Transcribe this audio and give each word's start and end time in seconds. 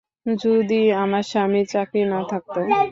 যদি 0.35 0.81
আমার 1.03 1.23
স্বামীর 1.31 1.65
চাকরি 1.73 2.01
না 2.11 2.19
থাকত। 2.29 2.55